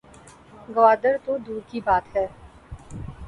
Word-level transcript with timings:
گوادر 0.69 1.15
تو 1.17 1.37
دور 1.37 1.61
کی 1.69 1.79
بات 1.81 2.05
ہے 2.15 2.25